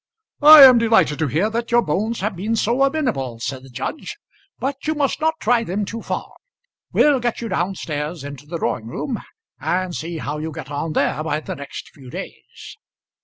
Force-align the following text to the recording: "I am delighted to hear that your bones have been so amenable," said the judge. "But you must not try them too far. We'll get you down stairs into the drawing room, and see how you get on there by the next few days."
"I 0.41 0.63
am 0.63 0.79
delighted 0.79 1.19
to 1.19 1.27
hear 1.27 1.51
that 1.51 1.69
your 1.69 1.83
bones 1.83 2.21
have 2.21 2.35
been 2.35 2.55
so 2.55 2.81
amenable," 2.81 3.39
said 3.39 3.61
the 3.61 3.69
judge. 3.69 4.17
"But 4.57 4.87
you 4.87 4.95
must 4.95 5.21
not 5.21 5.35
try 5.39 5.63
them 5.63 5.85
too 5.85 6.01
far. 6.01 6.31
We'll 6.91 7.19
get 7.19 7.39
you 7.39 7.49
down 7.49 7.75
stairs 7.75 8.23
into 8.23 8.47
the 8.47 8.57
drawing 8.57 8.87
room, 8.87 9.21
and 9.59 9.95
see 9.95 10.17
how 10.17 10.39
you 10.39 10.51
get 10.51 10.71
on 10.71 10.93
there 10.93 11.21
by 11.23 11.39
the 11.39 11.53
next 11.53 11.89
few 11.91 12.09
days." 12.09 12.79